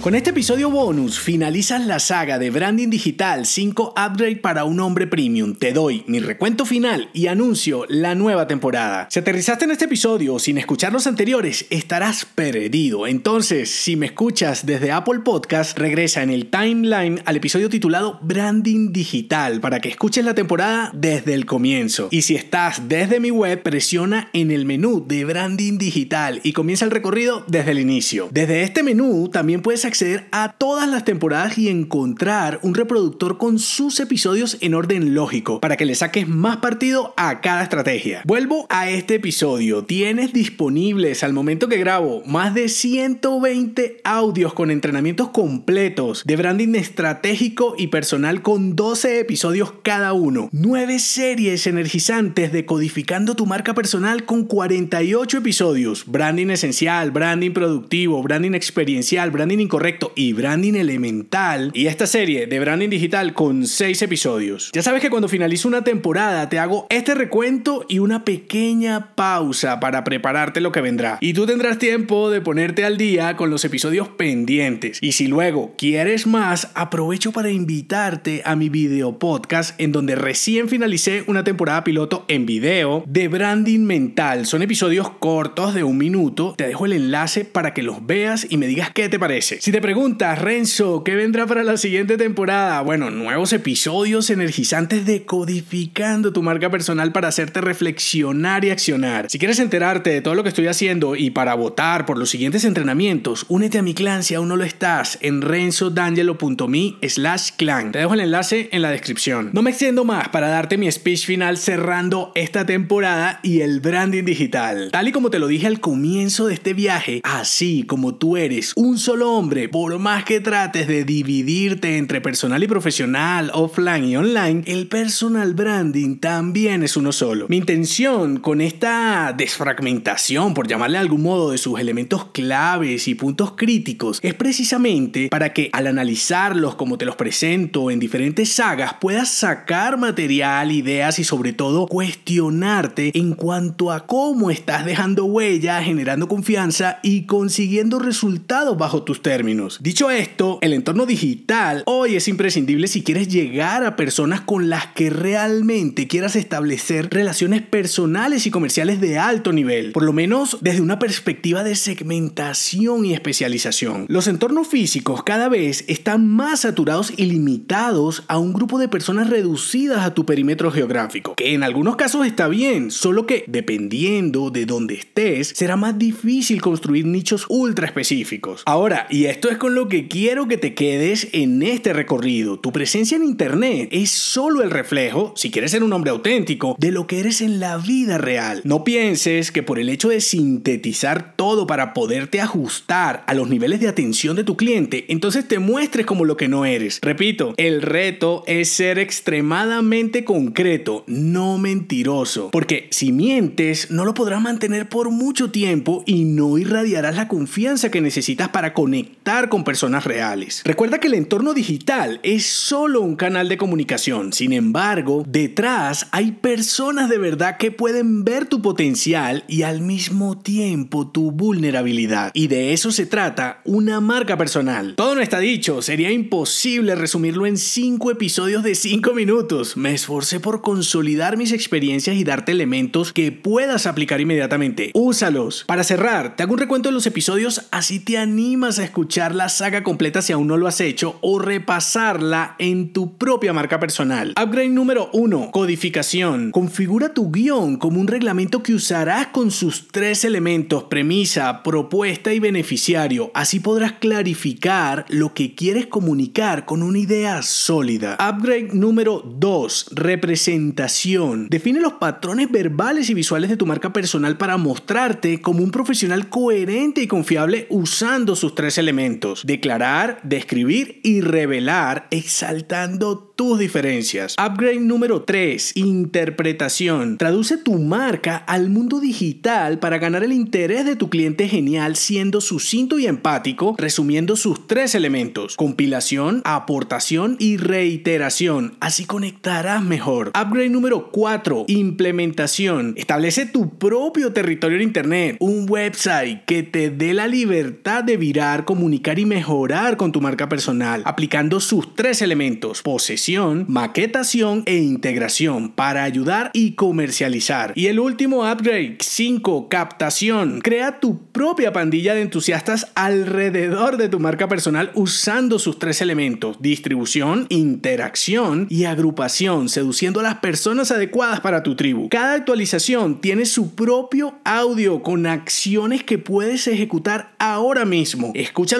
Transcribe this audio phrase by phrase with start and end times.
[0.00, 5.08] Con este episodio bonus finalizas la saga de Branding Digital 5 Upgrade para un hombre
[5.08, 5.56] premium.
[5.56, 9.08] Te doy mi recuento final y anuncio la nueva temporada.
[9.10, 13.08] Si aterrizaste en este episodio sin escuchar los anteriores, estarás perdido.
[13.08, 18.92] Entonces, si me escuchas desde Apple Podcast, regresa en el timeline al episodio titulado Branding
[18.92, 22.06] Digital para que escuches la temporada desde el comienzo.
[22.12, 26.84] Y si estás desde mi web, presiona en el menú de Branding Digital y comienza
[26.84, 28.28] el recorrido desde el inicio.
[28.30, 33.58] Desde este menú también puedes acceder a todas las temporadas y encontrar un reproductor con
[33.58, 38.22] sus episodios en orden lógico para que le saques más partido a cada estrategia.
[38.24, 39.84] Vuelvo a este episodio.
[39.84, 46.74] Tienes disponibles al momento que grabo más de 120 audios con entrenamientos completos de branding
[46.74, 50.48] estratégico y personal con 12 episodios cada uno.
[50.52, 56.04] 9 series energizantes de codificando tu marca personal con 48 episodios.
[56.06, 62.48] Branding esencial, branding productivo, branding experiencial, branding incorrecto correcto y branding elemental y esta serie
[62.48, 64.72] de branding digital con 6 episodios.
[64.72, 69.78] Ya sabes que cuando finalizo una temporada te hago este recuento y una pequeña pausa
[69.78, 71.18] para prepararte lo que vendrá.
[71.20, 74.98] Y tú tendrás tiempo de ponerte al día con los episodios pendientes.
[75.00, 80.68] Y si luego quieres más, aprovecho para invitarte a mi video podcast en donde recién
[80.68, 84.44] finalicé una temporada piloto en video de branding mental.
[84.44, 86.54] Son episodios cortos de un minuto.
[86.58, 89.60] Te dejo el enlace para que los veas y me digas qué te parece.
[89.68, 92.80] Si te preguntas, Renzo, ¿qué vendrá para la siguiente temporada?
[92.80, 99.28] Bueno, nuevos episodios energizantes de codificando tu marca personal para hacerte reflexionar y accionar.
[99.28, 102.64] Si quieres enterarte de todo lo que estoy haciendo y para votar por los siguientes
[102.64, 107.92] entrenamientos, únete a mi clan si aún no lo estás en renzodangelo.me slash clan.
[107.92, 109.50] Te dejo el enlace en la descripción.
[109.52, 114.24] No me extiendo más para darte mi speech final cerrando esta temporada y el branding
[114.24, 114.88] digital.
[114.92, 118.72] Tal y como te lo dije al comienzo de este viaje, así como tú eres
[118.74, 124.16] un solo hombre, por más que trates de dividirte entre personal y profesional, offline y
[124.16, 127.46] online, el personal branding también es uno solo.
[127.48, 133.14] Mi intención con esta desfragmentación, por llamarle de algún modo, de sus elementos claves y
[133.14, 138.94] puntos críticos, es precisamente para que al analizarlos como te los presento en diferentes sagas,
[139.00, 145.82] puedas sacar material, ideas y sobre todo cuestionarte en cuanto a cómo estás dejando huella,
[145.82, 149.47] generando confianza y consiguiendo resultados bajo tus términos.
[149.80, 154.88] Dicho esto, el entorno digital hoy es imprescindible si quieres llegar a personas con las
[154.88, 160.82] que realmente quieras establecer relaciones personales y comerciales de alto nivel, por lo menos desde
[160.82, 164.04] una perspectiva de segmentación y especialización.
[164.08, 169.30] Los entornos físicos cada vez están más saturados y limitados a un grupo de personas
[169.30, 174.66] reducidas a tu perímetro geográfico, que en algunos casos está bien, solo que dependiendo de
[174.66, 178.62] dónde estés, será más difícil construir nichos ultra específicos.
[178.66, 182.58] Ahora, y esto es con lo que quiero que te quedes en este recorrido.
[182.58, 186.90] Tu presencia en Internet es solo el reflejo, si quieres ser un hombre auténtico, de
[186.90, 188.60] lo que eres en la vida real.
[188.64, 193.78] No pienses que por el hecho de sintetizar todo para poderte ajustar a los niveles
[193.78, 196.98] de atención de tu cliente, entonces te muestres como lo que no eres.
[197.00, 202.50] Repito, el reto es ser extremadamente concreto, no mentiroso.
[202.50, 207.90] Porque si mientes, no lo podrás mantener por mucho tiempo y no irradiarás la confianza
[207.90, 210.62] que necesitas para conectar con personas reales.
[210.64, 214.32] Recuerda que el entorno digital es solo un canal de comunicación.
[214.32, 220.38] Sin embargo, detrás hay personas de verdad que pueden ver tu potencial y al mismo
[220.38, 222.30] tiempo tu vulnerabilidad.
[222.32, 224.94] Y de eso se trata una marca personal.
[224.96, 229.76] Todo no está dicho, sería imposible resumirlo en 5 episodios de 5 minutos.
[229.76, 234.90] Me esforcé por consolidar mis experiencias y darte elementos que puedas aplicar inmediatamente.
[234.94, 235.64] Úsalos.
[235.66, 239.48] Para cerrar, te hago un recuento de los episodios así te animas a escuchar la
[239.48, 244.34] saga completa si aún no lo has hecho o repasarla en tu propia marca personal.
[244.40, 245.50] Upgrade número 1.
[245.50, 246.50] Codificación.
[246.52, 252.38] Configura tu guion como un reglamento que usarás con sus tres elementos, premisa, propuesta y
[252.38, 253.30] beneficiario.
[253.34, 258.18] Así podrás clarificar lo que quieres comunicar con una idea sólida.
[258.20, 259.86] Upgrade número 2.
[259.92, 261.48] Representación.
[261.48, 266.28] Define los patrones verbales y visuales de tu marca personal para mostrarte como un profesional
[266.28, 268.97] coherente y confiable usando sus tres elementos
[269.44, 274.34] declarar, describir y revelar, exaltando tus diferencias.
[274.36, 277.18] Upgrade número 3, interpretación.
[277.18, 282.40] Traduce tu marca al mundo digital para ganar el interés de tu cliente genial siendo
[282.40, 288.76] sucinto y empático, resumiendo sus tres elementos, compilación, aportación y reiteración.
[288.80, 290.28] Así conectarás mejor.
[290.28, 292.94] Upgrade número 4, implementación.
[292.96, 298.64] Establece tu propio territorio en Internet, un website que te dé la libertad de virar,
[298.88, 305.72] comunicar y mejorar con tu marca personal, aplicando sus tres elementos, posesión, maquetación e integración
[305.72, 307.74] para ayudar y comercializar.
[307.74, 309.68] Y el último upgrade, 5.
[309.68, 310.62] Captación.
[310.62, 316.56] Crea tu propia pandilla de entusiastas alrededor de tu marca personal usando sus tres elementos,
[316.62, 322.08] distribución, interacción y agrupación, seduciendo a las personas adecuadas para tu tribu.
[322.08, 328.32] Cada actualización tiene su propio audio con acciones que puedes ejecutar ahora mismo.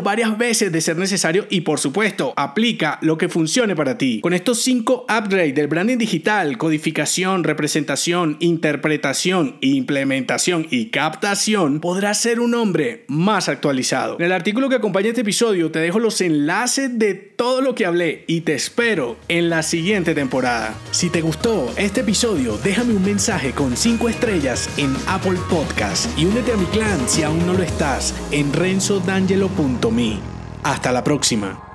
[0.00, 4.20] Varias veces de ser necesario y por supuesto, aplica lo que funcione para ti.
[4.20, 12.40] Con estos cinco upgrades del branding digital, codificación, representación, interpretación, implementación y captación, podrás ser
[12.40, 14.16] un hombre más actualizado.
[14.18, 17.86] En el artículo que acompaña este episodio te dejo los enlaces de todo lo que
[17.86, 20.74] hablé y te espero en la siguiente temporada.
[20.90, 26.24] Si te gustó este episodio, déjame un mensaje con 5 estrellas en Apple Podcast y
[26.24, 28.52] únete a mi clan si aún no lo estás en
[29.82, 30.20] renzodangelo.me.
[30.62, 31.71] Hasta la próxima.